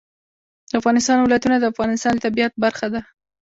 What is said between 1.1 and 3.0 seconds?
ولايتونه د افغانستان د طبیعت برخه